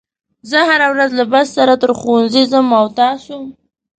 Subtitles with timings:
[0.49, 3.37] زه هره ورځ له بس سره تر ښوونځي ځم او تاسو